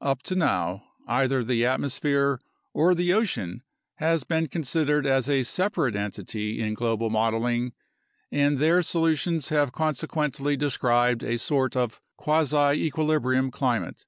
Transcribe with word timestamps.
Up 0.00 0.20
to 0.24 0.34
now 0.34 0.82
either 1.06 1.44
the 1.44 1.64
atmosphere 1.64 2.40
or 2.74 2.92
the 2.92 3.12
ocean 3.12 3.62
has 3.98 4.24
been 4.24 4.48
considered 4.48 5.06
as 5.06 5.28
a 5.28 5.44
separate 5.44 5.94
entity 5.94 6.60
in 6.60 6.74
global 6.74 7.08
modeling, 7.08 7.72
and 8.32 8.58
their 8.58 8.82
solutions 8.82 9.50
have 9.50 9.70
consequently 9.70 10.56
described 10.56 11.22
a 11.22 11.38
sort 11.38 11.76
of 11.76 12.00
quasi 12.16 12.72
equilibrium 12.84 13.52
climate. 13.52 14.06